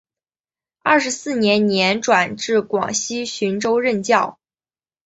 [0.81, 4.39] 二十四年年转至广西浔州任教。